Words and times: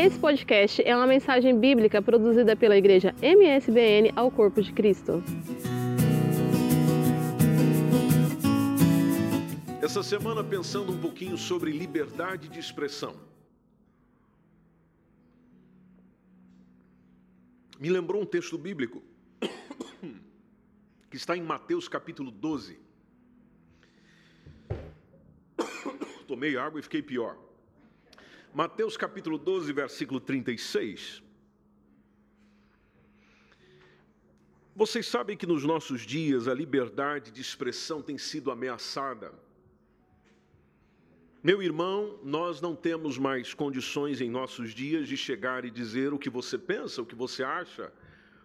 Esse 0.00 0.16
podcast 0.16 0.80
é 0.86 0.94
uma 0.94 1.08
mensagem 1.08 1.58
bíblica 1.58 2.00
produzida 2.00 2.54
pela 2.54 2.76
igreja 2.76 3.12
MSBN 3.20 4.12
ao 4.14 4.30
Corpo 4.30 4.62
de 4.62 4.72
Cristo. 4.72 5.20
Essa 9.82 10.00
semana 10.04 10.44
pensando 10.44 10.92
um 10.92 11.00
pouquinho 11.00 11.36
sobre 11.36 11.72
liberdade 11.72 12.48
de 12.48 12.60
expressão. 12.60 13.16
Me 17.80 17.90
lembrou 17.90 18.22
um 18.22 18.26
texto 18.26 18.56
bíblico 18.56 19.02
que 21.10 21.16
está 21.16 21.36
em 21.36 21.42
Mateus 21.42 21.88
capítulo 21.88 22.30
12. 22.30 22.78
Tomei 26.28 26.56
água 26.56 26.78
e 26.78 26.84
fiquei 26.84 27.02
pior. 27.02 27.47
Mateus 28.58 28.96
capítulo 28.96 29.38
12, 29.38 29.72
versículo 29.72 30.18
36. 30.18 31.22
Vocês 34.74 35.06
sabem 35.06 35.36
que 35.36 35.46
nos 35.46 35.62
nossos 35.62 36.00
dias 36.00 36.48
a 36.48 36.54
liberdade 36.54 37.30
de 37.30 37.40
expressão 37.40 38.02
tem 38.02 38.18
sido 38.18 38.50
ameaçada. 38.50 39.32
Meu 41.40 41.62
irmão, 41.62 42.18
nós 42.24 42.60
não 42.60 42.74
temos 42.74 43.16
mais 43.16 43.54
condições 43.54 44.20
em 44.20 44.28
nossos 44.28 44.74
dias 44.74 45.06
de 45.06 45.16
chegar 45.16 45.64
e 45.64 45.70
dizer 45.70 46.12
o 46.12 46.18
que 46.18 46.28
você 46.28 46.58
pensa, 46.58 47.00
o 47.00 47.06
que 47.06 47.14
você 47.14 47.44
acha, 47.44 47.92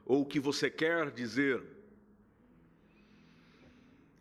ou 0.06 0.22
o 0.22 0.26
que 0.28 0.40
você 0.40 0.70
quer 0.70 1.10
dizer. 1.10 1.60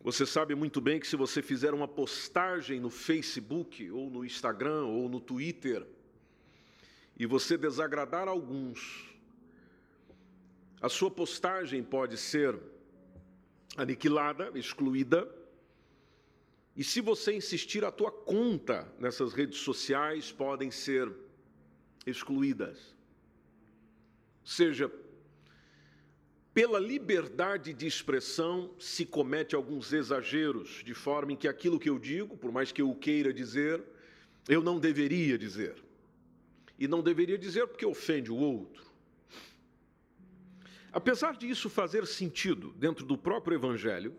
Você 0.03 0.25
sabe 0.25 0.53
muito 0.53 0.81
bem 0.81 0.99
que 0.99 1.07
se 1.07 1.15
você 1.15 1.41
fizer 1.41 1.73
uma 1.73 1.87
postagem 1.87 2.77
no 2.77 2.89
Facebook, 2.89 3.89
ou 3.89 4.09
no 4.09 4.25
Instagram, 4.25 4.83
ou 4.83 5.07
no 5.07 5.21
Twitter, 5.21 5.87
e 7.17 7.25
você 7.25 7.57
desagradar 7.57 8.27
alguns, 8.27 9.09
a 10.81 10.89
sua 10.89 11.09
postagem 11.09 11.81
pode 11.81 12.17
ser 12.17 12.59
aniquilada, 13.77 14.51
excluída, 14.55 15.25
e 16.75 16.83
se 16.83 16.99
você 16.99 17.33
insistir, 17.33 17.85
a 17.85 17.91
tua 17.91 18.11
conta 18.11 18.91
nessas 18.99 19.31
redes 19.31 19.59
sociais 19.59 20.33
podem 20.33 20.69
ser 20.69 21.09
excluídas. 22.05 22.93
Seja 24.43 24.91
pela 26.53 26.79
liberdade 26.79 27.73
de 27.73 27.87
expressão 27.87 28.71
se 28.77 29.05
comete 29.05 29.55
alguns 29.55 29.91
exageros, 29.91 30.83
de 30.85 30.93
forma 30.93 31.33
em 31.33 31.35
que 31.35 31.47
aquilo 31.47 31.79
que 31.79 31.89
eu 31.89 31.97
digo, 31.97 32.37
por 32.37 32.51
mais 32.51 32.71
que 32.71 32.81
eu 32.81 32.93
queira 32.93 33.33
dizer, 33.33 33.83
eu 34.47 34.61
não 34.61 34.79
deveria 34.79 35.37
dizer. 35.37 35.83
E 36.77 36.87
não 36.87 37.01
deveria 37.01 37.37
dizer 37.37 37.67
porque 37.67 37.85
ofende 37.85 38.31
o 38.31 38.35
outro. 38.35 38.83
Apesar 40.91 41.35
de 41.35 41.49
isso 41.49 41.71
fazer 41.71 42.05
sentido 42.05 42.71
dentro 42.77 43.03
do 43.03 43.17
próprio 43.17 43.55
Evangelho, 43.55 44.15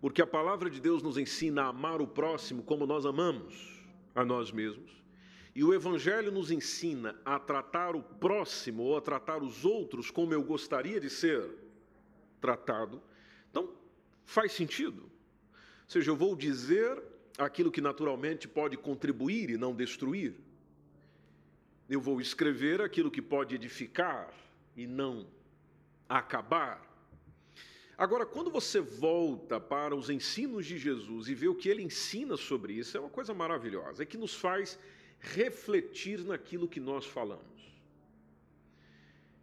porque 0.00 0.22
a 0.22 0.26
palavra 0.26 0.70
de 0.70 0.80
Deus 0.80 1.02
nos 1.02 1.18
ensina 1.18 1.62
a 1.62 1.68
amar 1.68 2.00
o 2.00 2.06
próximo 2.06 2.62
como 2.62 2.86
nós 2.86 3.04
amamos 3.04 3.82
a 4.14 4.24
nós 4.24 4.52
mesmos, 4.52 5.01
e 5.54 5.62
o 5.62 5.74
Evangelho 5.74 6.32
nos 6.32 6.50
ensina 6.50 7.14
a 7.24 7.38
tratar 7.38 7.94
o 7.94 8.02
próximo 8.02 8.84
ou 8.84 8.96
a 8.96 9.00
tratar 9.00 9.42
os 9.42 9.64
outros 9.64 10.10
como 10.10 10.32
eu 10.32 10.42
gostaria 10.42 10.98
de 10.98 11.10
ser 11.10 11.46
tratado. 12.40 13.02
Então, 13.50 13.74
faz 14.24 14.52
sentido. 14.52 15.02
Ou 15.02 15.88
seja, 15.88 16.10
eu 16.10 16.16
vou 16.16 16.34
dizer 16.34 17.02
aquilo 17.36 17.70
que 17.70 17.82
naturalmente 17.82 18.48
pode 18.48 18.78
contribuir 18.78 19.50
e 19.50 19.58
não 19.58 19.74
destruir. 19.74 20.34
Eu 21.88 22.00
vou 22.00 22.20
escrever 22.20 22.80
aquilo 22.80 23.10
que 23.10 23.20
pode 23.20 23.54
edificar 23.54 24.32
e 24.74 24.86
não 24.86 25.26
acabar. 26.08 26.90
Agora, 27.98 28.24
quando 28.24 28.50
você 28.50 28.80
volta 28.80 29.60
para 29.60 29.94
os 29.94 30.08
ensinos 30.08 30.64
de 30.64 30.78
Jesus 30.78 31.28
e 31.28 31.34
vê 31.34 31.46
o 31.46 31.54
que 31.54 31.68
ele 31.68 31.82
ensina 31.82 32.38
sobre 32.38 32.72
isso, 32.72 32.96
é 32.96 33.00
uma 33.00 33.10
coisa 33.10 33.34
maravilhosa, 33.34 34.02
é 34.02 34.06
que 34.06 34.16
nos 34.16 34.34
faz 34.34 34.78
refletir 35.22 36.18
naquilo 36.24 36.68
que 36.68 36.80
nós 36.80 37.06
falamos. 37.06 37.46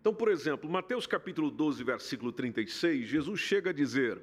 Então, 0.01 0.13
por 0.13 0.29
exemplo, 0.29 0.69
Mateus 0.69 1.07
capítulo 1.07 1.50
12, 1.50 1.84
versículo 1.84 2.31
36, 2.31 3.07
Jesus 3.07 3.40
chega 3.40 3.69
a 3.69 3.73
dizer: 3.73 4.22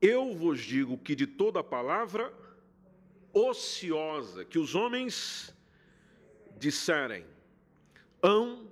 Eu 0.00 0.34
vos 0.34 0.60
digo 0.60 0.98
que 0.98 1.14
de 1.14 1.26
toda 1.26 1.64
palavra 1.64 2.32
ociosa 3.32 4.44
que 4.44 4.58
os 4.58 4.74
homens 4.74 5.54
disserem, 6.58 7.24
hão 8.22 8.70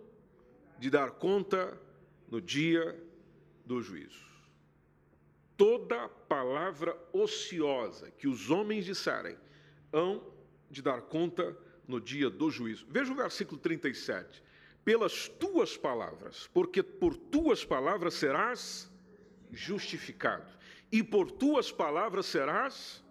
de 0.78 0.90
dar 0.90 1.12
conta 1.12 1.78
no 2.30 2.40
dia 2.40 3.02
do 3.64 3.80
juízo. 3.80 4.26
Toda 5.56 6.08
palavra 6.08 6.96
ociosa 7.12 8.10
que 8.10 8.28
os 8.28 8.50
homens 8.50 8.84
disserem, 8.84 9.36
hão 9.92 10.22
de 10.70 10.82
dar 10.82 11.02
conta 11.02 11.56
no 11.86 12.00
dia 12.00 12.28
do 12.28 12.50
juízo. 12.50 12.86
Veja 12.88 13.12
o 13.12 13.16
versículo 13.16 13.58
37. 13.58 14.42
Pelas 14.84 15.28
tuas 15.28 15.76
palavras, 15.76 16.48
porque 16.52 16.82
por 16.82 17.16
tuas 17.16 17.64
palavras 17.64 18.14
serás 18.14 18.90
justificado, 19.50 20.50
e 20.90 21.02
por 21.02 21.30
tuas 21.30 21.70
palavras 21.72 22.26
serás 22.26 23.02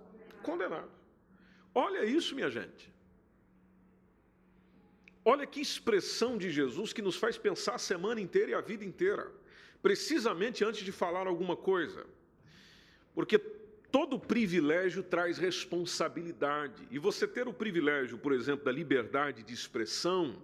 condenado. 0.43 0.91
Olha 1.73 2.05
isso, 2.05 2.33
minha 2.35 2.49
gente. 2.49 2.91
Olha 5.23 5.45
que 5.45 5.59
expressão 5.59 6.37
de 6.37 6.49
Jesus 6.49 6.93
que 6.93 7.01
nos 7.01 7.17
faz 7.17 7.37
pensar 7.37 7.75
a 7.75 7.79
semana 7.79 8.21
inteira 8.21 8.51
e 8.51 8.53
a 8.53 8.61
vida 8.61 8.85
inteira, 8.85 9.29
precisamente 9.81 10.63
antes 10.63 10.83
de 10.83 10.91
falar 10.91 11.27
alguma 11.27 11.55
coisa. 11.55 12.05
Porque 13.13 13.37
todo 13.91 14.19
privilégio 14.19 15.03
traz 15.03 15.37
responsabilidade. 15.37 16.87
E 16.91 16.99
você 16.99 17.27
ter 17.27 17.47
o 17.47 17.53
privilégio, 17.53 18.17
por 18.17 18.33
exemplo, 18.33 18.65
da 18.65 18.71
liberdade 18.71 19.43
de 19.43 19.53
expressão, 19.53 20.35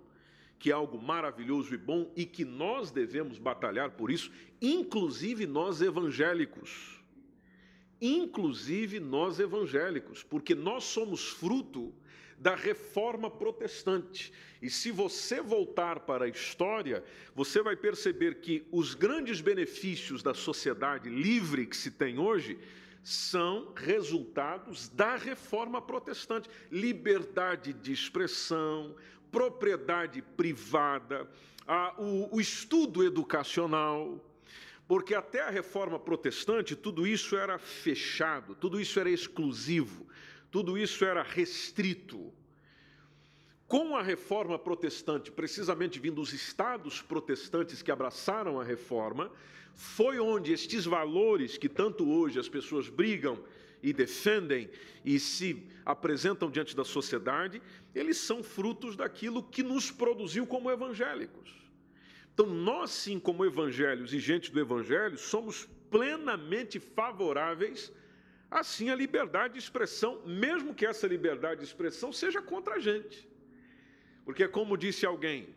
que 0.59 0.71
é 0.71 0.73
algo 0.73 1.01
maravilhoso 1.01 1.73
e 1.73 1.77
bom 1.77 2.11
e 2.15 2.25
que 2.25 2.45
nós 2.45 2.89
devemos 2.89 3.37
batalhar 3.37 3.91
por 3.91 4.09
isso, 4.09 4.31
inclusive 4.61 5.45
nós 5.45 5.81
evangélicos. 5.81 7.01
Inclusive 8.01 8.99
nós 8.99 9.39
evangélicos, 9.39 10.23
porque 10.23 10.55
nós 10.55 10.85
somos 10.85 11.29
fruto 11.29 11.93
da 12.37 12.55
reforma 12.55 13.29
protestante. 13.29 14.33
E 14.61 14.69
se 14.69 14.91
você 14.91 15.41
voltar 15.41 16.01
para 16.01 16.25
a 16.25 16.29
história, 16.29 17.03
você 17.33 17.61
vai 17.61 17.75
perceber 17.75 18.35
que 18.35 18.65
os 18.71 18.93
grandes 18.93 19.39
benefícios 19.39 20.21
da 20.21 20.33
sociedade 20.33 21.09
livre 21.09 21.65
que 21.65 21.77
se 21.77 21.91
tem 21.91 22.19
hoje 22.19 22.57
são 23.03 23.73
resultados 23.75 24.87
da 24.87 25.17
reforma 25.17 25.81
protestante. 25.81 26.49
Liberdade 26.71 27.73
de 27.73 27.91
expressão, 27.91 28.95
propriedade 29.29 30.21
privada, 30.21 31.29
a, 31.67 31.93
o, 32.01 32.35
o 32.35 32.39
estudo 32.39 33.03
educacional. 33.03 34.23
Porque 34.87 35.13
até 35.15 35.41
a 35.41 35.49
reforma 35.49 35.99
protestante, 35.99 36.75
tudo 36.75 37.05
isso 37.05 37.35
era 37.35 37.57
fechado, 37.57 38.55
tudo 38.55 38.79
isso 38.79 38.99
era 38.99 39.09
exclusivo, 39.09 40.07
tudo 40.51 40.77
isso 40.77 41.03
era 41.03 41.23
restrito. 41.23 42.33
Com 43.67 43.95
a 43.95 44.03
reforma 44.03 44.59
protestante, 44.59 45.31
precisamente 45.31 45.99
vindo 45.99 46.15
dos 46.15 46.31
estados 46.33 47.01
protestantes 47.01 47.81
que 47.81 47.91
abraçaram 47.91 48.59
a 48.59 48.63
reforma, 48.63 49.31
foi 49.73 50.19
onde 50.19 50.53
estes 50.53 50.85
valores 50.85 51.57
que 51.57 51.67
tanto 51.67 52.09
hoje 52.09 52.39
as 52.39 52.47
pessoas 52.47 52.89
brigam 52.89 53.43
e 53.81 53.91
defendem 53.91 54.69
e 55.03 55.19
se 55.19 55.67
apresentam 55.85 56.49
diante 56.49 56.75
da 56.75 56.85
sociedade, 56.85 57.61
eles 57.93 58.17
são 58.17 58.41
frutos 58.41 58.95
daquilo 58.95 59.43
que 59.43 59.61
nos 59.61 59.91
produziu 59.91 60.47
como 60.47 60.71
evangélicos. 60.71 61.51
Então, 62.33 62.47
nós, 62.47 62.89
sim, 62.91 63.19
como 63.19 63.45
evangelhos 63.45 64.13
e 64.13 64.19
gente 64.19 64.51
do 64.51 64.59
evangelho, 64.59 65.17
somos 65.17 65.67
plenamente 65.91 66.79
favoráveis, 66.79 67.91
assim, 68.49 68.89
à 68.89 68.95
liberdade 68.95 69.53
de 69.53 69.59
expressão, 69.59 70.21
mesmo 70.25 70.73
que 70.73 70.85
essa 70.85 71.05
liberdade 71.05 71.59
de 71.59 71.67
expressão 71.67 72.11
seja 72.11 72.41
contra 72.41 72.75
a 72.75 72.79
gente. 72.79 73.27
Porque, 74.25 74.47
como 74.47 74.77
disse 74.77 75.05
alguém, 75.05 75.49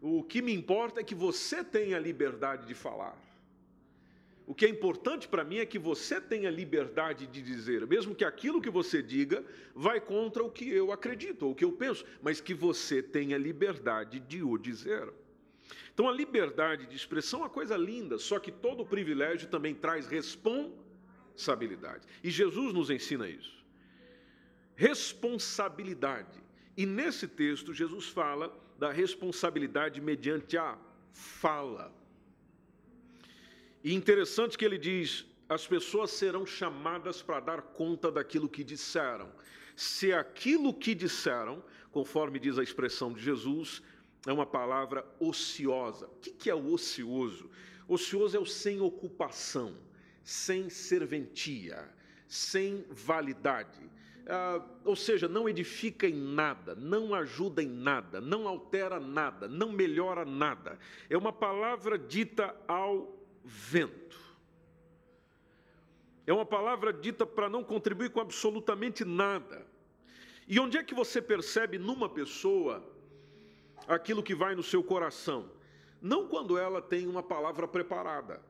o 0.00 0.22
que 0.22 0.42
me 0.42 0.54
importa 0.54 1.00
é 1.00 1.04
que 1.04 1.14
você 1.14 1.64
tenha 1.64 1.98
liberdade 1.98 2.66
de 2.66 2.74
falar. 2.74 3.25
O 4.46 4.54
que 4.54 4.64
é 4.64 4.68
importante 4.68 5.26
para 5.26 5.42
mim 5.42 5.58
é 5.58 5.66
que 5.66 5.78
você 5.78 6.20
tenha 6.20 6.48
liberdade 6.48 7.26
de 7.26 7.42
dizer, 7.42 7.84
mesmo 7.84 8.14
que 8.14 8.24
aquilo 8.24 8.62
que 8.62 8.70
você 8.70 9.02
diga 9.02 9.44
vai 9.74 10.00
contra 10.00 10.44
o 10.44 10.50
que 10.50 10.70
eu 10.70 10.92
acredito, 10.92 11.46
ou 11.46 11.52
o 11.52 11.54
que 11.54 11.64
eu 11.64 11.72
penso, 11.72 12.04
mas 12.22 12.40
que 12.40 12.54
você 12.54 13.02
tenha 13.02 13.36
liberdade 13.36 14.20
de 14.20 14.44
o 14.44 14.56
dizer. 14.56 15.12
Então, 15.92 16.08
a 16.08 16.12
liberdade 16.12 16.86
de 16.86 16.94
expressão 16.94 17.40
é 17.40 17.42
uma 17.42 17.50
coisa 17.50 17.76
linda, 17.76 18.18
só 18.18 18.38
que 18.38 18.52
todo 18.52 18.86
privilégio 18.86 19.48
também 19.48 19.74
traz 19.74 20.06
responsabilidade. 20.06 22.06
E 22.22 22.30
Jesus 22.30 22.72
nos 22.72 22.88
ensina 22.88 23.28
isso. 23.28 23.56
Responsabilidade 24.76 26.44
E 26.76 26.84
nesse 26.84 27.26
texto, 27.26 27.72
Jesus 27.72 28.08
fala 28.08 28.54
da 28.78 28.92
responsabilidade 28.92 30.00
mediante 30.00 30.58
a 30.58 30.76
fala. 31.10 31.90
E 33.86 33.94
interessante 33.94 34.58
que 34.58 34.64
ele 34.64 34.78
diz: 34.78 35.24
as 35.48 35.64
pessoas 35.64 36.10
serão 36.10 36.44
chamadas 36.44 37.22
para 37.22 37.38
dar 37.38 37.62
conta 37.62 38.10
daquilo 38.10 38.48
que 38.48 38.64
disseram. 38.64 39.30
Se 39.76 40.12
aquilo 40.12 40.74
que 40.74 40.92
disseram, 40.92 41.62
conforme 41.92 42.40
diz 42.40 42.58
a 42.58 42.64
expressão 42.64 43.12
de 43.12 43.22
Jesus, 43.22 43.80
é 44.26 44.32
uma 44.32 44.44
palavra 44.44 45.06
ociosa. 45.20 46.08
O 46.08 46.18
que 46.18 46.50
é 46.50 46.54
o 46.54 46.72
ocioso? 46.72 47.48
Ocioso 47.86 48.36
é 48.36 48.40
o 48.40 48.44
sem 48.44 48.80
ocupação, 48.80 49.78
sem 50.24 50.68
serventia, 50.68 51.88
sem 52.26 52.84
validade. 52.90 53.88
Ah, 54.26 54.66
ou 54.84 54.96
seja, 54.96 55.28
não 55.28 55.48
edifica 55.48 56.08
em 56.08 56.16
nada, 56.16 56.74
não 56.74 57.14
ajuda 57.14 57.62
em 57.62 57.68
nada, 57.68 58.20
não 58.20 58.48
altera 58.48 58.98
nada, 58.98 59.46
não 59.46 59.70
melhora 59.70 60.24
nada. 60.24 60.76
É 61.08 61.16
uma 61.16 61.32
palavra 61.32 61.96
dita 61.96 62.52
ao 62.66 63.16
vento. 63.46 64.18
É 66.26 66.32
uma 66.32 66.44
palavra 66.44 66.92
dita 66.92 67.24
para 67.24 67.48
não 67.48 67.62
contribuir 67.62 68.10
com 68.10 68.20
absolutamente 68.20 69.04
nada. 69.04 69.64
E 70.48 70.58
onde 70.58 70.76
é 70.76 70.82
que 70.82 70.94
você 70.94 71.22
percebe 71.22 71.78
numa 71.78 72.08
pessoa 72.08 72.84
aquilo 73.86 74.22
que 74.22 74.34
vai 74.34 74.56
no 74.56 74.62
seu 74.62 74.82
coração? 74.82 75.48
Não 76.02 76.26
quando 76.26 76.58
ela 76.58 76.82
tem 76.82 77.06
uma 77.06 77.22
palavra 77.22 77.68
preparada. 77.68 78.42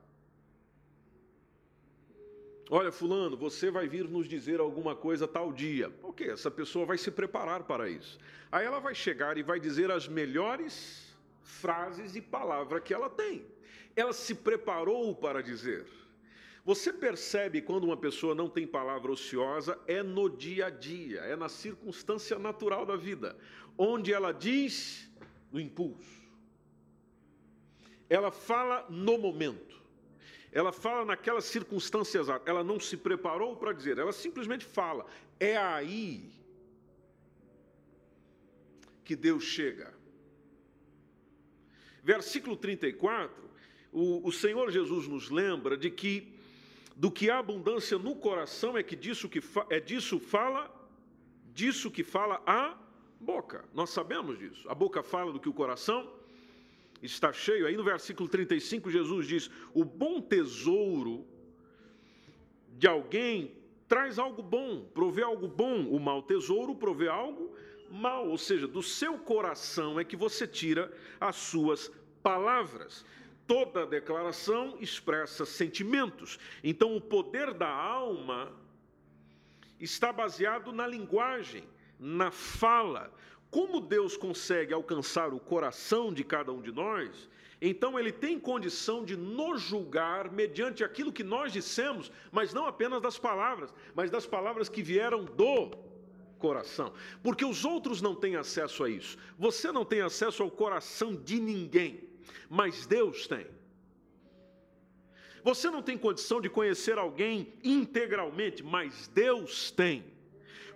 Olha, 2.69 2.91
Fulano, 2.91 3.37
você 3.37 3.71
vai 3.71 3.87
vir 3.87 4.09
nos 4.09 4.27
dizer 4.27 4.59
alguma 4.59 4.95
coisa 4.95 5.27
tal 5.27 5.53
dia. 5.53 5.93
Ok, 6.03 6.29
essa 6.29 6.51
pessoa 6.51 6.85
vai 6.85 6.97
se 6.97 7.09
preparar 7.09 7.63
para 7.63 7.87
isso. 7.89 8.17
Aí 8.51 8.65
ela 8.65 8.79
vai 8.79 8.93
chegar 8.93 9.37
e 9.37 9.43
vai 9.43 9.59
dizer 9.59 9.89
as 9.89 10.07
melhores 10.07 11.06
frases 11.47 12.15
e 12.15 12.21
palavras 12.21 12.83
que 12.83 12.93
ela 12.93 13.09
tem. 13.09 13.45
Ela 13.95 14.13
se 14.13 14.35
preparou 14.35 15.15
para 15.15 15.41
dizer. 15.41 15.87
Você 16.63 16.91
percebe 16.91 17.61
quando 17.61 17.85
uma 17.85 17.95
pessoa 17.95 18.35
não 18.35 18.49
tem 18.49 18.67
palavra 18.67 19.11
ociosa 19.11 19.79
é 19.87 20.03
no 20.03 20.29
dia 20.29 20.65
a 20.65 20.69
dia, 20.69 21.21
é 21.21 21.35
na 21.35 21.47
circunstância 21.47 22.37
natural 22.37 22.85
da 22.85 22.97
vida, 22.97 23.37
onde 23.77 24.11
ela 24.11 24.33
diz 24.33 25.09
no 25.49 25.59
impulso. 25.59 26.17
Ela 28.09 28.31
fala 28.31 28.85
no 28.89 29.17
momento. 29.17 29.81
Ela 30.51 30.73
fala 30.73 31.05
naquelas 31.05 31.45
circunstâncias, 31.45 32.27
ela 32.45 32.63
não 32.63 32.79
se 32.79 32.97
preparou 32.97 33.55
para 33.55 33.73
dizer, 33.73 33.97
ela 33.97 34.11
simplesmente 34.11 34.65
fala. 34.65 35.05
É 35.39 35.55
aí 35.55 36.31
que 39.05 39.15
Deus 39.15 39.43
chega. 39.43 39.93
Versículo 42.07 42.55
34, 42.55 43.35
o, 43.91 44.25
o 44.25 44.31
Senhor 44.31 44.71
Jesus 44.71 45.09
nos 45.09 45.29
lembra 45.29 45.75
de 45.75 45.91
que 45.91 46.33
do 46.95 47.11
que 47.11 47.29
há 47.29 47.37
abundância 47.37 47.97
no 47.97 48.15
coração 48.15 48.77
é 48.77 48.81
que 48.81 48.95
disso 48.95 49.27
que 49.27 49.41
é 49.69 49.77
disso 49.81 50.17
fala, 50.17 50.73
disso 51.53 51.91
que 51.91 52.05
fala 52.05 52.41
a 52.47 52.77
boca. 53.19 53.65
Nós 53.73 53.89
sabemos 53.89 54.39
disso. 54.39 54.69
A 54.69 54.73
boca 54.73 55.03
fala 55.03 55.33
do 55.33 55.39
que 55.41 55.49
o 55.49 55.53
coração 55.53 56.09
está 57.03 57.33
cheio. 57.33 57.67
Aí 57.67 57.75
no 57.75 57.83
versículo 57.83 58.29
35 58.29 58.89
Jesus 58.89 59.27
diz: 59.27 59.51
"O 59.73 59.83
bom 59.83 60.21
tesouro 60.21 61.27
de 62.77 62.87
alguém 62.87 63.51
traz 63.85 64.17
algo 64.17 64.41
bom, 64.41 64.85
provê 64.93 65.23
algo 65.23 65.49
bom, 65.49 65.85
o 65.89 65.99
mau 65.99 66.23
tesouro 66.23 66.73
provê 66.73 67.09
algo 67.09 67.53
mal, 67.89 68.27
ou 68.27 68.37
seja, 68.37 68.67
do 68.67 68.83
seu 68.83 69.17
coração 69.17 69.99
é 69.99 70.03
que 70.03 70.15
você 70.15 70.47
tira 70.47 70.91
as 71.19 71.35
suas 71.35 71.91
palavras. 72.21 73.05
Toda 73.45 73.85
declaração 73.85 74.77
expressa 74.79 75.45
sentimentos. 75.45 76.37
Então, 76.63 76.95
o 76.95 77.01
poder 77.01 77.53
da 77.53 77.69
alma 77.69 78.51
está 79.79 80.11
baseado 80.11 80.71
na 80.71 80.85
linguagem, 80.85 81.63
na 81.99 82.31
fala. 82.31 83.13
Como 83.49 83.79
Deus 83.79 84.17
consegue 84.17 84.73
alcançar 84.73 85.33
o 85.33 85.39
coração 85.39 86.13
de 86.13 86.23
cada 86.23 86.51
um 86.51 86.61
de 86.61 86.71
nós, 86.71 87.29
então 87.61 87.97
ele 87.97 88.11
tem 88.11 88.39
condição 88.39 89.03
de 89.03 89.15
nos 89.15 89.61
julgar 89.61 90.31
mediante 90.31 90.83
aquilo 90.83 91.13
que 91.13 91.23
nós 91.23 91.53
dissemos, 91.53 92.11
mas 92.31 92.53
não 92.53 92.67
apenas 92.67 93.01
das 93.01 93.17
palavras, 93.17 93.73
mas 93.95 94.11
das 94.11 94.27
palavras 94.27 94.69
que 94.69 94.83
vieram 94.83 95.23
do 95.23 95.86
coração. 96.37 96.93
Porque 97.21 97.43
os 97.43 97.65
outros 97.65 98.01
não 98.01 98.15
têm 98.15 98.35
acesso 98.35 98.83
a 98.83 98.89
isso. 98.89 99.17
Você 99.37 99.71
não 99.71 99.83
tem 99.83 100.01
acesso 100.01 100.43
ao 100.43 100.49
coração 100.49 101.15
de 101.15 101.39
ninguém 101.39 102.07
mas 102.49 102.85
Deus 102.85 103.27
tem. 103.27 103.45
Você 105.43 105.69
não 105.69 105.81
tem 105.81 105.97
condição 105.97 106.41
de 106.41 106.49
conhecer 106.49 106.97
alguém 106.97 107.53
integralmente, 107.63 108.63
mas 108.63 109.07
Deus 109.07 109.71
tem. 109.71 110.03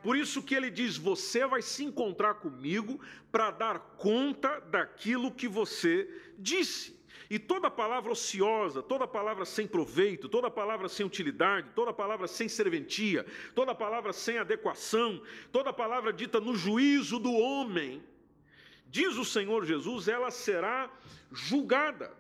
Por 0.02 0.16
isso 0.16 0.42
que 0.42 0.56
ele 0.56 0.70
diz: 0.70 0.98
Você 0.98 1.46
vai 1.46 1.62
se 1.62 1.84
encontrar 1.84 2.36
comigo 2.36 3.00
para 3.32 3.52
dar 3.52 3.80
conta 3.98 4.60
daquilo 4.60 5.32
que 5.32 5.48
você 5.48 6.10
disse. 6.38 7.00
E 7.30 7.40
toda 7.40 7.72
palavra 7.72 8.12
ociosa, 8.12 8.84
toda 8.84 9.08
palavra 9.08 9.46
sem 9.46 9.66
proveito, 9.66 10.28
toda 10.28 10.52
palavra 10.52 10.90
sem 10.90 11.06
utilidade, 11.06 11.70
toda 11.74 11.94
palavra 11.94 12.28
sem 12.28 12.50
serventia, 12.50 13.26
toda 13.56 13.74
palavra 13.74 14.12
sem 14.12 14.38
adequação, 14.38 15.22
toda 15.52 15.72
palavra 15.72 16.12
dita 16.12 16.40
no 16.40 16.56
juízo 16.56 17.20
do 17.20 17.32
homem, 17.32 18.04
diz 18.88 19.16
o 19.16 19.24
Senhor 19.24 19.66
Jesus, 19.66 20.08
ela 20.08 20.30
será 20.30 20.92
julgada. 21.32 22.14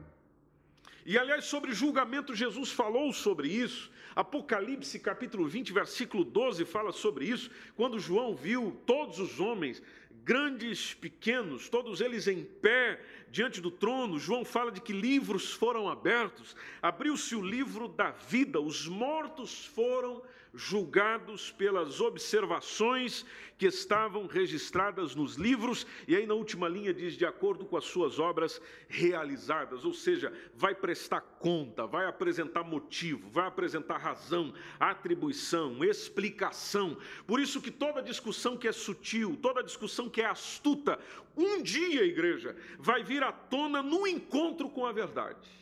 E 1.05 1.17
aliás, 1.17 1.45
sobre 1.45 1.73
julgamento, 1.73 2.35
Jesus 2.35 2.71
falou 2.71 3.11
sobre 3.11 3.49
isso. 3.49 3.91
Apocalipse 4.15 4.99
capítulo 4.99 5.47
20, 5.47 5.73
versículo 5.73 6.23
12 6.23 6.65
fala 6.65 6.91
sobre 6.91 7.25
isso. 7.25 7.49
Quando 7.75 7.99
João 7.99 8.35
viu 8.35 8.79
todos 8.85 9.19
os 9.19 9.39
homens, 9.39 9.81
grandes, 10.23 10.93
pequenos, 10.93 11.69
todos 11.69 12.01
eles 12.01 12.27
em 12.27 12.43
pé 12.43 12.99
diante 13.29 13.61
do 13.61 13.71
trono, 13.71 14.19
João 14.19 14.43
fala 14.43 14.71
de 14.71 14.81
que 14.81 14.93
livros 14.93 15.53
foram 15.53 15.87
abertos, 15.89 16.55
abriu-se 16.81 17.35
o 17.35 17.41
livro 17.41 17.87
da 17.87 18.11
vida, 18.11 18.59
os 18.59 18.87
mortos 18.87 19.65
foram 19.65 20.21
julgados 20.53 21.49
pelas 21.51 22.01
observações 22.01 23.25
que 23.57 23.67
estavam 23.67 24.25
registradas 24.25 25.15
nos 25.15 25.35
livros, 25.35 25.85
e 26.07 26.15
aí 26.15 26.25
na 26.25 26.33
última 26.33 26.67
linha 26.67 26.93
diz 26.93 27.13
de 27.13 27.25
acordo 27.25 27.63
com 27.63 27.77
as 27.77 27.85
suas 27.85 28.17
obras 28.17 28.59
realizadas, 28.89 29.85
ou 29.85 29.93
seja, 29.93 30.33
vai 30.55 30.73
prestar 30.73 31.21
conta, 31.21 31.85
vai 31.85 32.07
apresentar 32.07 32.63
motivo, 32.63 33.29
vai 33.29 33.45
apresentar 33.45 33.97
razão, 33.97 34.53
atribuição, 34.79 35.83
explicação. 35.83 36.97
Por 37.27 37.39
isso 37.39 37.61
que 37.61 37.71
toda 37.71 38.01
discussão 38.01 38.57
que 38.57 38.67
é 38.67 38.71
sutil, 38.71 39.37
toda 39.41 39.63
discussão 39.63 40.00
que 40.09 40.21
é 40.21 40.25
astuta, 40.25 40.99
um 41.35 41.61
dia, 41.61 42.03
igreja, 42.03 42.55
vai 42.77 43.03
vir 43.03 43.23
à 43.23 43.31
tona 43.31 43.81
no 43.81 44.05
encontro 44.07 44.69
com 44.69 44.85
a 44.85 44.91
verdade. 44.91 45.61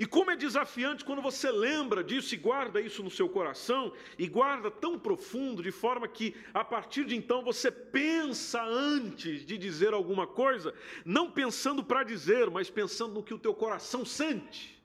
E 0.00 0.06
como 0.06 0.30
é 0.30 0.36
desafiante 0.36 1.04
quando 1.04 1.20
você 1.20 1.50
lembra 1.50 2.02
disso 2.02 2.34
e 2.34 2.38
guarda 2.38 2.80
isso 2.80 3.02
no 3.02 3.10
seu 3.10 3.28
coração, 3.28 3.92
e 4.18 4.26
guarda 4.26 4.70
tão 4.70 4.98
profundo, 4.98 5.62
de 5.62 5.70
forma 5.70 6.08
que 6.08 6.34
a 6.54 6.64
partir 6.64 7.04
de 7.04 7.14
então 7.14 7.42
você 7.44 7.70
pensa 7.70 8.64
antes 8.64 9.44
de 9.44 9.58
dizer 9.58 9.92
alguma 9.92 10.26
coisa, 10.26 10.72
não 11.04 11.30
pensando 11.30 11.84
para 11.84 12.02
dizer, 12.02 12.48
mas 12.48 12.70
pensando 12.70 13.12
no 13.12 13.22
que 13.22 13.34
o 13.34 13.38
teu 13.38 13.52
coração 13.52 14.02
sente. 14.02 14.79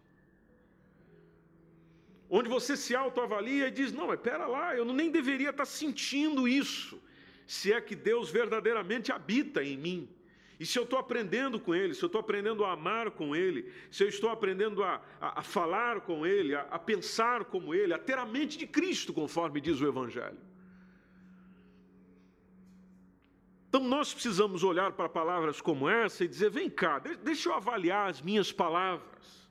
Onde 2.29 2.49
você 2.49 2.75
se 2.75 2.95
autoavalia 2.95 3.67
e 3.67 3.71
diz: 3.71 3.91
Não, 3.91 4.07
mas 4.07 4.19
pera 4.19 4.47
lá, 4.47 4.75
eu 4.75 4.85
nem 4.85 5.11
deveria 5.11 5.51
estar 5.51 5.65
sentindo 5.65 6.47
isso, 6.47 7.01
se 7.45 7.71
é 7.71 7.79
que 7.79 7.95
Deus 7.95 8.29
verdadeiramente 8.29 9.11
habita 9.11 9.63
em 9.63 9.77
mim. 9.77 10.09
E 10.59 10.65
se 10.65 10.79
eu 10.79 10.83
estou 10.83 10.97
aprendendo 10.97 11.59
com 11.59 11.75
Ele, 11.75 11.93
se 11.93 12.01
eu 12.01 12.07
estou 12.07 12.21
aprendendo 12.21 12.63
a 12.63 12.71
amar 12.71 13.11
com 13.11 13.35
Ele, 13.35 13.71
se 13.91 14.03
eu 14.03 14.07
estou 14.07 14.29
aprendendo 14.29 14.83
a, 14.83 15.01
a, 15.19 15.39
a 15.39 15.43
falar 15.43 16.01
com 16.01 16.25
Ele, 16.25 16.55
a, 16.55 16.61
a 16.61 16.79
pensar 16.79 17.45
como 17.45 17.73
Ele, 17.73 17.93
a 17.93 17.97
ter 17.99 18.17
a 18.17 18.25
mente 18.25 18.57
de 18.57 18.65
Cristo, 18.65 19.13
conforme 19.13 19.59
diz 19.59 19.81
o 19.81 19.87
Evangelho. 19.87 20.37
Então 23.67 23.83
nós 23.83 24.13
precisamos 24.13 24.63
olhar 24.63 24.93
para 24.93 25.09
palavras 25.09 25.59
como 25.59 25.89
essa 25.89 26.23
e 26.23 26.27
dizer: 26.27 26.49
vem 26.49 26.69
cá, 26.69 26.99
deixa 26.99 27.49
eu 27.49 27.53
avaliar 27.53 28.09
as 28.09 28.21
minhas 28.21 28.49
palavras. 28.49 29.44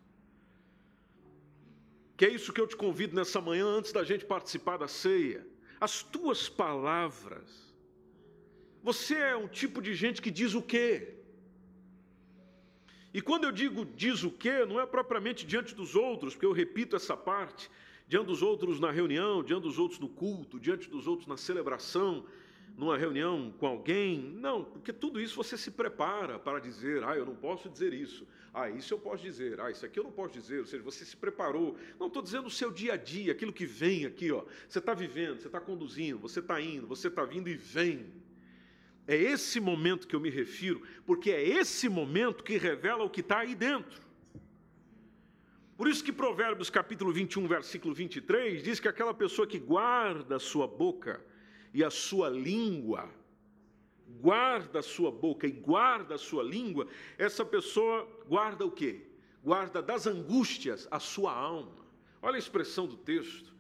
Que 2.17 2.27
é 2.27 2.31
isso 2.31 2.53
que 2.53 2.61
eu 2.61 2.67
te 2.67 2.77
convido 2.77 3.15
nessa 3.15 3.41
manhã, 3.41 3.67
antes 3.67 3.93
da 3.93 4.05
gente 4.05 4.25
participar 4.25 4.77
da 4.77 4.89
ceia. 4.89 5.47
As 5.81 6.03
tuas 6.03 6.49
palavras 6.49 7.65
você 8.85 9.15
é 9.15 9.35
um 9.35 9.49
tipo 9.49 9.81
de 9.81 9.95
gente 9.95 10.21
que 10.21 10.31
diz 10.31 10.53
o 10.53 10.61
quê? 10.61 11.15
E 13.15 13.23
quando 13.23 13.45
eu 13.45 13.51
digo 13.51 13.83
diz 13.87 14.23
o 14.23 14.31
quê, 14.31 14.67
não 14.67 14.79
é 14.79 14.85
propriamente 14.85 15.47
diante 15.47 15.75
dos 15.75 15.97
outros, 15.97 16.35
porque 16.35 16.45
eu 16.45 16.53
repito 16.53 16.95
essa 16.95 17.17
parte, 17.17 17.71
diante 18.07 18.27
dos 18.27 18.43
outros 18.43 18.79
na 18.79 18.91
reunião, 18.91 19.43
diante 19.43 19.63
dos 19.63 19.79
outros 19.79 19.99
no 19.99 20.07
culto, 20.11 20.61
diante 20.61 20.91
dos 20.91 21.07
outros 21.07 21.27
na 21.27 21.39
celebração, 21.39 22.27
numa 22.77 22.99
reunião 22.99 23.53
com 23.59 23.67
alguém. 23.67 24.21
Não, 24.41 24.65
porque 24.65 24.93
tudo 24.93 25.21
isso 25.21 25.37
você 25.37 25.57
se 25.57 25.71
prepara 25.71 26.39
para 26.39 26.59
dizer, 26.59 27.05
ah, 27.05 27.17
eu 27.17 27.25
não 27.25 27.35
posso 27.35 27.69
dizer 27.69 27.93
isso. 27.93 28.27
Ah, 28.53 28.69
isso 28.69 28.95
eu 28.95 28.99
posso 28.99 29.23
dizer. 29.23 29.61
Ah, 29.61 29.71
isso 29.71 29.85
aqui 29.85 29.99
eu 29.99 30.05
não 30.05 30.13
posso 30.13 30.35
dizer. 30.35 30.61
Ou 30.61 30.67
seja, 30.67 30.83
você 30.83 31.05
se 31.05 31.17
preparou. 31.17 31.77
Não, 31.99 32.09
estou 32.09 32.23
dizendo 32.23 32.47
o 32.47 32.51
seu 32.51 32.71
dia 32.71 32.95
a 32.95 32.97
dia, 32.97 33.33
aquilo 33.33 33.53
que 33.53 33.67
vem 33.67 34.07
aqui, 34.07 34.31
ó. 34.31 34.45
Você 34.69 34.79
está 34.79 34.95
vivendo, 34.95 35.41
você 35.41 35.47
está 35.47 35.61
conduzindo, 35.61 36.19
você 36.19 36.41
está 36.41 36.61
indo, 36.61 36.87
você 36.87 37.09
está 37.09 37.25
vindo 37.25 37.49
e 37.49 37.55
vem. 37.55 38.07
É 39.07 39.17
esse 39.17 39.61
momento 39.61 40.07
que 40.09 40.17
eu 40.17 40.21
me 40.21 40.31
refiro, 40.31 40.83
porque 41.05 41.31
é 41.31 41.43
esse 41.43 41.89
momento 41.89 42.43
que 42.43 42.57
revela 42.57 43.05
o 43.05 43.11
que 43.11 43.21
está 43.21 43.41
aí 43.41 43.55
dentro. 43.55 44.03
Por 45.77 45.89
isso 45.89 46.05
que 46.05 46.13
Provérbios 46.13 46.71
capítulo 46.71 47.13
21, 47.13 47.47
versículo 47.49 47.93
23, 47.93 48.63
diz 48.63 48.79
que 48.79 48.89
aquela 48.89 49.13
pessoa 49.13 49.47
que 49.47 49.59
guarda 49.59 50.37
a 50.37 50.41
sua 50.41 50.67
boca 50.69 51.21
e 51.75 51.83
a 51.83 51.91
sua 51.91 52.31
língua, 52.31 53.11
guarda 54.21 54.79
a 54.79 54.83
sua 54.83 55.11
boca 55.11 55.45
e 55.45 55.51
guarda 55.51 56.15
a 56.15 56.19
sua 56.19 56.45
língua, 56.45 56.87
essa 57.19 57.45
pessoa 57.45 58.09
guarda 58.29 58.65
o 58.65 58.71
quê? 58.71 59.03
Guarda 59.43 59.83
das 59.83 60.07
angústias 60.07 60.87
a 60.89 61.01
sua 61.01 61.33
alma. 61.33 61.85
Olha 62.23 62.37
a 62.37 62.39
expressão 62.39 62.87
do 62.87 62.97
texto. 62.97 63.53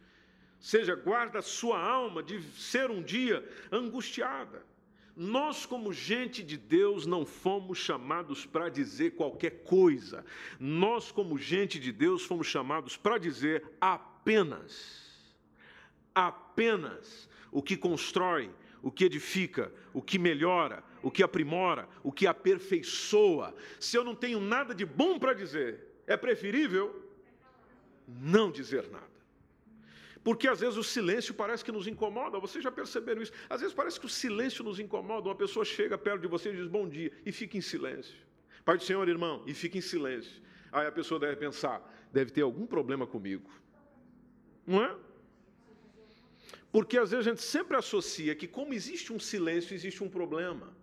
Seja, 0.60 0.94
guarda 0.94 1.40
a 1.40 1.42
sua 1.42 1.78
alma 1.78 2.22
de 2.22 2.40
ser 2.52 2.88
um 2.90 3.02
dia 3.02 3.46
angustiada. 3.70 4.64
Nós, 5.16 5.66
como 5.66 5.92
gente 5.92 6.42
de 6.42 6.56
Deus, 6.56 7.06
não 7.06 7.26
fomos 7.26 7.78
chamados 7.78 8.46
para 8.46 8.68
dizer 8.68 9.16
qualquer 9.16 9.62
coisa. 9.64 10.24
Nós, 10.58 11.12
como 11.12 11.36
gente 11.36 11.78
de 11.78 11.92
Deus, 11.92 12.24
fomos 12.24 12.46
chamados 12.46 12.96
para 12.96 13.18
dizer 13.18 13.64
apenas, 13.80 15.36
apenas 16.14 17.28
o 17.54 17.62
que 17.62 17.76
constrói, 17.76 18.50
o 18.82 18.90
que 18.90 19.04
edifica, 19.04 19.72
o 19.94 20.02
que 20.02 20.18
melhora, 20.18 20.82
o 21.02 21.10
que 21.10 21.22
aprimora, 21.22 21.88
o 22.02 22.10
que 22.10 22.26
aperfeiçoa. 22.26 23.54
Se 23.78 23.96
eu 23.96 24.02
não 24.02 24.14
tenho 24.14 24.40
nada 24.40 24.74
de 24.74 24.84
bom 24.84 25.20
para 25.20 25.32
dizer, 25.32 25.86
é 26.04 26.16
preferível 26.16 27.00
não 28.08 28.50
dizer 28.50 28.90
nada. 28.90 29.14
Porque 30.24 30.48
às 30.48 30.58
vezes 30.60 30.76
o 30.76 30.82
silêncio 30.82 31.32
parece 31.32 31.64
que 31.64 31.70
nos 31.70 31.86
incomoda, 31.86 32.40
vocês 32.40 32.64
já 32.64 32.72
perceberam 32.72 33.22
isso? 33.22 33.32
Às 33.48 33.60
vezes 33.60 33.74
parece 33.74 34.00
que 34.00 34.06
o 34.06 34.08
silêncio 34.08 34.64
nos 34.64 34.80
incomoda, 34.80 35.28
uma 35.28 35.34
pessoa 35.36 35.64
chega 35.64 35.96
perto 35.96 36.22
de 36.22 36.26
você 36.26 36.50
e 36.50 36.56
diz 36.56 36.66
bom 36.66 36.88
dia 36.88 37.12
e 37.24 37.30
fica 37.30 37.56
em 37.56 37.60
silêncio. 37.60 38.18
Pai 38.64 38.76
do 38.76 38.82
Senhor, 38.82 39.08
irmão, 39.08 39.44
e 39.46 39.54
fica 39.54 39.78
em 39.78 39.82
silêncio. 39.82 40.42
Aí 40.72 40.88
a 40.88 40.92
pessoa 40.92 41.20
deve 41.20 41.36
pensar, 41.36 41.80
deve 42.12 42.32
ter 42.32 42.42
algum 42.42 42.66
problema 42.66 43.06
comigo. 43.06 43.48
Não 44.66 44.82
é? 44.82 44.96
Porque 46.74 46.98
às 46.98 47.12
vezes 47.12 47.24
a 47.24 47.30
gente 47.30 47.40
sempre 47.40 47.76
associa 47.76 48.34
que, 48.34 48.48
como 48.48 48.74
existe 48.74 49.12
um 49.12 49.20
silêncio, 49.20 49.72
existe 49.72 50.02
um 50.02 50.08
problema. 50.08 50.76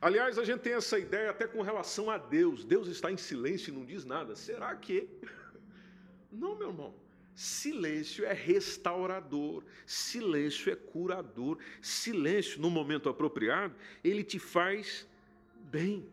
Aliás, 0.00 0.36
a 0.36 0.44
gente 0.44 0.62
tem 0.62 0.72
essa 0.72 0.98
ideia 0.98 1.30
até 1.30 1.46
com 1.46 1.62
relação 1.62 2.10
a 2.10 2.18
Deus. 2.18 2.64
Deus 2.64 2.88
está 2.88 3.12
em 3.12 3.16
silêncio 3.16 3.70
e 3.70 3.72
não 3.76 3.84
diz 3.84 4.04
nada. 4.04 4.34
Será 4.34 4.74
que? 4.74 5.08
Não, 6.32 6.56
meu 6.56 6.70
irmão. 6.70 6.92
Silêncio 7.36 8.24
é 8.24 8.32
restaurador, 8.32 9.62
silêncio 9.86 10.72
é 10.72 10.74
curador, 10.74 11.58
silêncio, 11.80 12.60
no 12.60 12.70
momento 12.70 13.08
apropriado, 13.08 13.76
ele 14.02 14.24
te 14.24 14.40
faz 14.40 15.06
bem. 15.70 16.04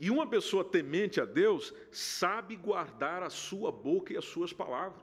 E 0.00 0.10
uma 0.10 0.26
pessoa 0.26 0.64
temente 0.64 1.20
a 1.20 1.24
Deus 1.24 1.72
sabe 1.92 2.56
guardar 2.56 3.22
a 3.22 3.30
sua 3.30 3.70
boca 3.70 4.12
e 4.12 4.16
as 4.16 4.24
suas 4.24 4.52
palavras, 4.52 5.02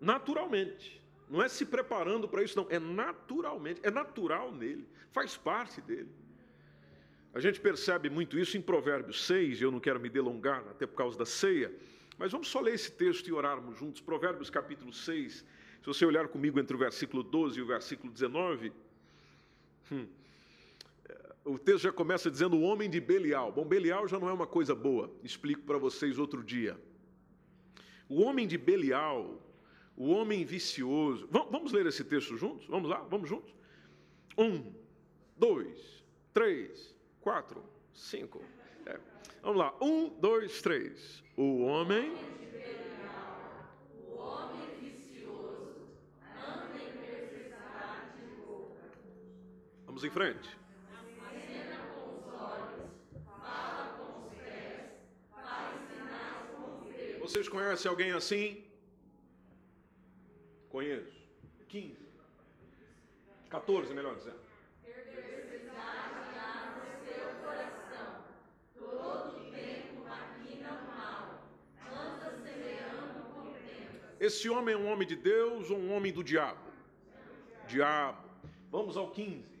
naturalmente. 0.00 1.00
Não 1.28 1.42
é 1.42 1.48
se 1.48 1.64
preparando 1.66 2.26
para 2.26 2.42
isso, 2.42 2.56
não, 2.56 2.66
é 2.70 2.78
naturalmente, 2.78 3.80
é 3.84 3.90
natural 3.90 4.50
nele, 4.50 4.88
faz 5.12 5.36
parte 5.36 5.80
dele. 5.80 6.10
A 7.34 7.40
gente 7.40 7.60
percebe 7.60 8.08
muito 8.08 8.38
isso 8.38 8.56
em 8.56 8.62
Provérbios 8.62 9.26
6, 9.26 9.60
e 9.60 9.64
eu 9.64 9.70
não 9.70 9.80
quero 9.80 10.00
me 10.00 10.08
delongar, 10.08 10.64
até 10.70 10.86
por 10.86 10.96
causa 10.96 11.18
da 11.18 11.26
ceia 11.26 11.72
mas 12.16 12.32
vamos 12.32 12.48
só 12.48 12.60
ler 12.60 12.74
esse 12.74 12.92
texto 12.92 13.28
e 13.28 13.32
orarmos 13.32 13.78
juntos. 13.78 14.00
Provérbios 14.00 14.50
capítulo 14.50 14.92
6. 14.92 15.32
Se 15.34 15.86
você 15.86 16.06
olhar 16.06 16.28
comigo 16.28 16.58
entre 16.60 16.74
o 16.74 16.78
versículo 16.78 17.22
12 17.22 17.58
e 17.58 17.62
o 17.62 17.66
versículo 17.66 18.12
19, 18.12 18.72
hum, 19.90 20.06
o 21.44 21.58
texto 21.58 21.82
já 21.82 21.92
começa 21.92 22.30
dizendo 22.30 22.56
o 22.56 22.62
homem 22.62 22.88
de 22.88 23.00
Belial. 23.00 23.52
Bom, 23.52 23.64
Belial 23.64 24.08
já 24.08 24.18
não 24.18 24.28
é 24.28 24.32
uma 24.32 24.46
coisa 24.46 24.74
boa, 24.74 25.10
explico 25.22 25.62
para 25.62 25.78
vocês 25.78 26.18
outro 26.18 26.42
dia. 26.42 26.78
O 28.08 28.22
homem 28.22 28.46
de 28.46 28.56
Belial, 28.56 29.40
o 29.96 30.10
homem 30.10 30.44
vicioso. 30.44 31.28
Vamos 31.30 31.72
ler 31.72 31.86
esse 31.86 32.04
texto 32.04 32.36
juntos? 32.36 32.66
Vamos 32.66 32.88
lá? 32.88 32.98
Vamos 33.10 33.28
juntos? 33.28 33.54
Um, 34.36 34.72
dois, 35.36 36.04
três, 36.32 36.94
quatro, 37.20 37.62
cinco. 37.92 38.42
É. 38.86 38.98
Vamos 39.42 39.58
lá. 39.58 39.74
Um, 39.80 40.08
dois, 40.18 40.60
três. 40.62 41.22
O 41.36 41.62
homem. 41.62 42.12
O 44.08 44.16
homem 44.16 44.68
vicioso 44.80 45.88
anda 46.46 46.78
em. 46.78 46.94
Vamos 49.86 50.04
em 50.04 50.10
frente. 50.10 50.64
Acena 51.24 51.76
com 51.94 52.18
os 52.18 52.26
olhos, 52.40 52.82
fala 53.40 53.84
com 53.96 54.26
os 54.26 54.34
pés, 54.34 54.90
faz 55.30 55.80
sinais 55.88 56.50
com 56.50 56.62
os 56.74 56.80
dedos. 56.88 57.04
Vocês 57.24 57.48
conhecem 57.48 57.88
alguém 57.90 58.10
assim? 58.12 58.62
Conheço. 60.68 61.16
15. 61.68 61.96
14, 63.48 63.94
melhor 63.94 64.14
dizendo. 64.16 64.44
Esse 74.20 74.50
homem 74.50 74.74
é 74.74 74.78
um 74.78 74.90
homem 74.92 75.08
de 75.08 75.16
Deus 75.16 75.70
ou 75.70 75.78
um 75.78 75.94
homem 75.94 76.12
do 76.12 76.22
diabo? 76.22 76.60
Diabo. 77.66 78.28
Vamos 78.70 78.98
ao 78.98 79.10
15. 79.10 79.53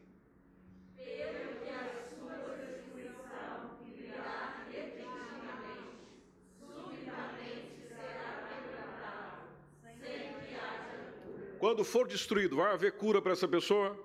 Quando 11.64 11.82
for 11.82 12.06
destruído, 12.06 12.56
vai 12.56 12.74
haver 12.74 12.92
cura 12.92 13.22
para 13.22 13.32
essa 13.32 13.48
pessoa? 13.48 13.98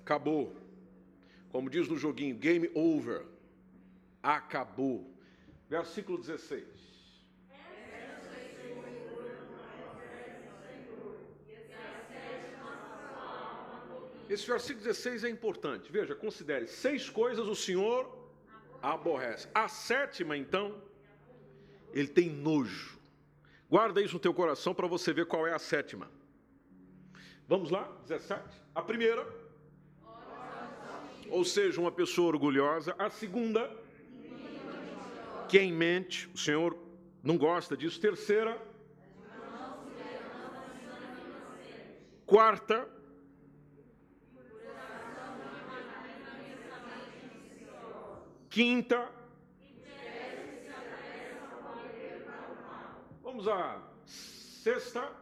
Acabou. 0.00 0.52
Como 1.52 1.70
diz 1.70 1.86
no 1.86 1.96
joguinho, 1.96 2.34
game 2.34 2.68
over. 2.74 3.24
Acabou. 4.20 5.08
Versículo 5.70 6.18
16. 6.18 6.66
Esse 14.28 14.46
versículo 14.48 14.84
16 14.84 15.22
é 15.22 15.30
importante. 15.30 15.92
Veja, 15.92 16.12
considere: 16.12 16.66
seis 16.66 17.08
coisas 17.08 17.46
o 17.46 17.54
Senhor 17.54 18.28
aborrece. 18.82 19.46
A 19.54 19.68
sétima, 19.68 20.36
então, 20.36 20.82
ele 21.94 22.08
tem 22.08 22.28
nojo. 22.28 22.97
Guarda 23.70 24.00
isso 24.00 24.14
no 24.14 24.20
teu 24.20 24.32
coração 24.32 24.74
para 24.74 24.86
você 24.86 25.12
ver 25.12 25.26
qual 25.26 25.46
é 25.46 25.52
a 25.52 25.58
sétima. 25.58 26.10
Vamos 27.46 27.70
lá, 27.70 27.90
17. 28.02 28.42
A 28.74 28.82
primeira, 28.82 29.26
ou 31.28 31.44
seja, 31.44 31.80
uma 31.80 31.92
pessoa 31.92 32.28
orgulhosa. 32.28 32.94
A 32.98 33.10
segunda, 33.10 33.70
quem 35.48 35.72
mente, 35.72 36.28
o 36.34 36.38
Senhor 36.38 36.76
não 37.22 37.36
gosta 37.36 37.76
disso. 37.76 38.00
Terceira, 38.00 38.60
quarta, 42.24 42.88
Quinta. 48.50 49.17
Vamos 53.38 53.52
à 53.52 53.80
sexta. 54.04 55.12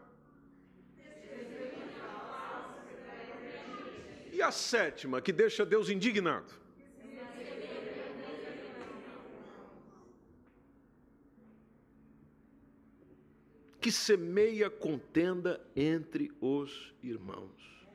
E 4.32 4.40
a 4.40 4.50
sétima, 4.50 5.20
que 5.20 5.30
deixa 5.30 5.66
Deus 5.66 5.90
indignado. 5.90 6.50
Que 13.78 13.92
semeia 13.92 14.70
contenda 14.70 15.61
entre 15.76 16.32
os 16.40 16.94
irmãos. 17.02 17.87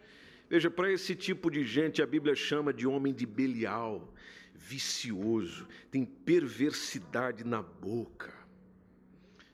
Veja, 0.47 0.69
para 0.69 0.91
esse 0.91 1.15
tipo 1.15 1.49
de 1.49 1.63
gente, 1.63 1.99
a 1.99 2.05
Bíblia 2.05 2.35
chama 2.35 2.71
de 2.71 2.85
homem 2.85 3.11
de 3.11 3.25
Belial 3.25 4.07
vicioso, 4.53 5.67
tem 5.89 6.05
perversidade 6.05 7.43
na 7.43 7.63
boca. 7.63 8.40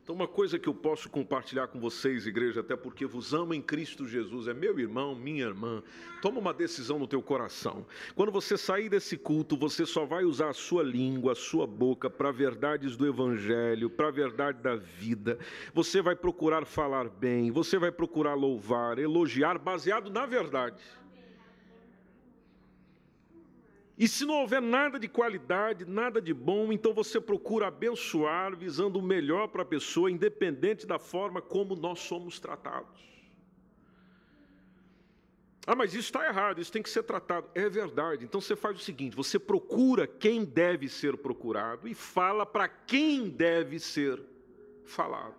Então, 0.08 0.16
uma 0.16 0.26
coisa 0.26 0.58
que 0.58 0.70
eu 0.70 0.74
posso 0.74 1.10
compartilhar 1.10 1.68
com 1.68 1.82
vocês, 1.82 2.26
igreja, 2.26 2.62
até 2.62 2.78
porque 2.78 3.06
vos 3.06 3.34
amo 3.34 3.54
em 3.54 3.62
Cristo 3.62 4.08
Jesus, 4.08 4.48
é 4.48 4.54
meu 4.54 4.80
irmão, 4.80 5.14
minha 5.14 5.44
irmã. 5.44 5.84
Toma 6.22 6.40
uma 6.40 6.54
decisão 6.54 6.98
no 6.98 7.06
teu 7.06 7.22
coração. 7.22 7.86
Quando 8.16 8.32
você 8.32 8.58
sair 8.58 8.88
desse 8.88 9.18
culto, 9.18 9.58
você 9.58 9.86
só 9.86 10.06
vai 10.06 10.24
usar 10.24 10.48
a 10.48 10.54
sua 10.54 10.82
língua, 10.82 11.34
a 11.34 11.36
sua 11.36 11.68
boca 11.68 12.10
para 12.10 12.32
verdades 12.32 12.96
do 12.96 13.06
Evangelho, 13.06 13.90
para 13.90 14.08
a 14.08 14.12
verdade 14.12 14.62
da 14.62 14.78
vida. 14.78 15.38
Você 15.74 16.02
vai 16.02 16.16
procurar 16.16 16.66
falar 16.66 17.10
bem, 17.10 17.52
você 17.52 17.78
vai 17.78 17.92
procurar 17.92 18.34
louvar, 18.34 19.00
elogiar, 19.00 19.60
baseado 19.60 20.10
na 20.10 20.26
verdade. 20.26 20.78
E 23.98 24.08
se 24.08 24.26
não 24.26 24.36
houver 24.36 24.62
nada 24.62 25.00
de 25.00 25.08
qualidade, 25.08 25.84
nada 25.84 26.22
de 26.22 26.32
bom, 26.32 26.72
então 26.72 26.94
você 26.94 27.20
procura 27.20 27.68
abençoar, 27.68 28.56
visando 28.56 29.00
o 29.00 29.02
melhor 29.02 29.48
para 29.48 29.64
a 29.64 29.66
pessoa, 29.66 30.12
independente 30.12 30.86
da 30.86 31.00
forma 31.00 31.42
como 31.42 31.76
nós 31.76 32.00
somos 32.00 32.40
tratados. 32.40 33.08
Ah, 35.66 35.76
mas 35.76 35.94
isso 35.96 36.10
está 36.10 36.26
errado, 36.28 36.62
isso 36.62 36.72
tem 36.72 36.84
que 36.84 36.90
ser 36.90 37.04
tratado. 37.04 37.50
É 37.56 37.68
verdade. 37.68 38.24
Então 38.24 38.40
você 38.40 38.56
faz 38.56 38.78
o 38.78 38.80
seguinte: 38.80 39.16
você 39.16 39.40
procura 39.40 40.08
quem 40.08 40.46
deve 40.46 40.88
ser 40.88 41.18
procurado 41.18 41.88
e 41.88 41.96
fala 41.96 42.46
para 42.46 42.70
quem 42.70 43.28
deve 43.28 43.80
ser 43.80 44.22
falado. 44.86 45.36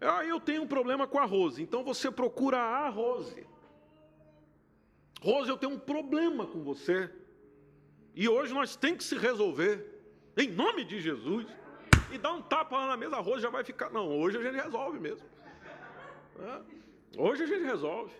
Ah, 0.00 0.24
eu 0.24 0.40
tenho 0.40 0.62
um 0.62 0.66
problema 0.66 1.06
com 1.06 1.18
a 1.18 1.24
Rose, 1.24 1.60
então 1.62 1.82
você 1.82 2.10
procura 2.10 2.58
a 2.58 2.88
Rose. 2.88 3.46
Rose, 5.20 5.48
eu 5.48 5.56
tenho 5.56 5.72
um 5.72 5.78
problema 5.78 6.46
com 6.46 6.62
você. 6.62 7.10
E 8.14 8.28
hoje 8.28 8.52
nós 8.52 8.76
temos 8.76 8.98
que 8.98 9.04
se 9.04 9.16
resolver. 9.16 9.94
Em 10.36 10.48
nome 10.48 10.84
de 10.84 11.00
Jesus. 11.00 11.46
E 12.12 12.18
dá 12.18 12.32
um 12.32 12.42
tapa 12.42 12.76
lá 12.76 12.88
na 12.88 12.96
mesa, 12.96 13.16
a 13.16 13.20
Rose 13.20 13.42
já 13.42 13.50
vai 13.50 13.64
ficar. 13.64 13.90
Não, 13.90 14.08
hoje 14.18 14.38
a 14.38 14.42
gente 14.42 14.62
resolve 14.62 14.98
mesmo. 14.98 15.26
É. 16.38 16.60
Hoje 17.18 17.42
a 17.42 17.46
gente 17.46 17.64
resolve. 17.64 18.14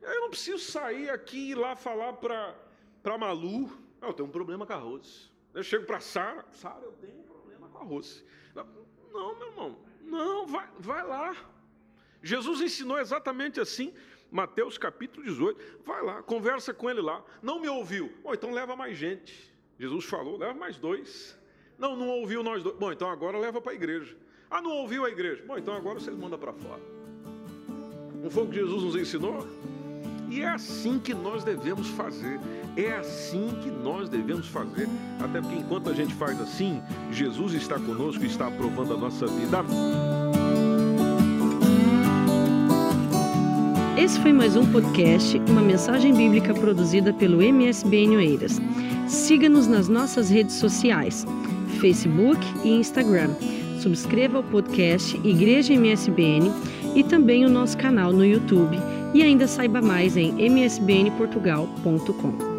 Eu 0.00 0.20
não 0.20 0.30
preciso 0.30 0.58
sair 0.58 1.10
aqui 1.10 1.38
e 1.38 1.50
ir 1.52 1.54
lá 1.54 1.74
falar 1.74 2.12
para 2.12 3.18
Malu. 3.18 3.70
Eu 4.02 4.12
tenho 4.12 4.28
um 4.28 4.32
problema 4.32 4.66
com 4.66 4.72
a 4.72 4.76
Rose. 4.76 5.30
Eu 5.54 5.62
chego 5.62 5.86
para 5.86 6.00
Sara. 6.00 6.44
Sara, 6.50 6.84
eu 6.84 6.92
tenho 6.92 7.18
um 7.18 7.22
problema 7.22 7.68
com 7.68 7.78
a 7.78 7.82
Rose. 7.82 8.24
Não, 8.54 9.38
meu 9.38 9.48
irmão. 9.48 9.78
Não, 10.02 10.46
vai, 10.46 10.68
vai 10.78 11.06
lá. 11.06 11.34
Jesus 12.22 12.60
ensinou 12.60 12.98
exatamente 12.98 13.60
assim. 13.60 13.94
Mateus 14.34 14.76
capítulo 14.76 15.24
18. 15.24 15.60
Vai 15.86 16.02
lá, 16.02 16.20
conversa 16.20 16.74
com 16.74 16.90
ele 16.90 17.00
lá. 17.00 17.22
Não 17.40 17.60
me 17.60 17.68
ouviu? 17.68 18.10
Bom, 18.20 18.34
então 18.34 18.50
leva 18.50 18.74
mais 18.74 18.98
gente. 18.98 19.54
Jesus 19.78 20.06
falou, 20.06 20.36
leva 20.36 20.54
mais 20.54 20.76
dois. 20.76 21.38
Não, 21.78 21.94
não 21.94 22.08
ouviu 22.08 22.42
nós 22.42 22.60
dois. 22.60 22.76
Bom, 22.76 22.90
então 22.90 23.08
agora 23.08 23.38
leva 23.38 23.60
para 23.60 23.70
a 23.70 23.74
igreja. 23.76 24.16
Ah, 24.50 24.60
não 24.60 24.72
ouviu 24.72 25.04
a 25.04 25.08
igreja? 25.08 25.44
Bom, 25.46 25.56
então 25.56 25.72
agora 25.72 26.00
vocês 26.00 26.16
mandam 26.16 26.36
para 26.36 26.52
fora. 26.52 26.82
Não 28.20 28.28
foi 28.28 28.42
o 28.42 28.48
que 28.48 28.56
Jesus 28.56 28.82
nos 28.82 28.96
ensinou? 28.96 29.46
E 30.28 30.42
é 30.42 30.48
assim 30.48 30.98
que 30.98 31.14
nós 31.14 31.44
devemos 31.44 31.86
fazer. 31.90 32.40
É 32.76 32.92
assim 32.96 33.56
que 33.62 33.70
nós 33.70 34.08
devemos 34.08 34.48
fazer. 34.48 34.88
Até 35.22 35.40
porque 35.40 35.58
enquanto 35.58 35.90
a 35.90 35.94
gente 35.94 36.12
faz 36.12 36.40
assim, 36.40 36.82
Jesus 37.12 37.54
está 37.54 37.78
conosco 37.78 38.24
e 38.24 38.26
está 38.26 38.48
aprovando 38.48 38.94
a 38.94 38.96
nossa 38.96 39.28
vida. 39.28 39.58
Esse 44.04 44.20
foi 44.20 44.32
mais 44.34 44.54
um 44.54 44.70
podcast, 44.70 45.40
uma 45.48 45.62
mensagem 45.62 46.12
bíblica 46.12 46.52
produzida 46.52 47.10
pelo 47.10 47.40
MSBN 47.40 48.16
Oeiras. 48.16 48.60
Siga-nos 49.08 49.66
nas 49.66 49.88
nossas 49.88 50.28
redes 50.28 50.56
sociais, 50.56 51.26
Facebook 51.80 52.38
e 52.62 52.68
Instagram. 52.68 53.30
Subscreva 53.80 54.40
o 54.40 54.42
podcast 54.42 55.16
Igreja 55.26 55.72
MSBN 55.72 56.52
e 56.94 57.02
também 57.02 57.46
o 57.46 57.48
nosso 57.48 57.78
canal 57.78 58.12
no 58.12 58.26
YouTube. 58.26 58.76
E 59.14 59.22
ainda 59.22 59.46
saiba 59.46 59.80
mais 59.80 60.18
em 60.18 60.38
msbnportugal.com. 60.38 62.53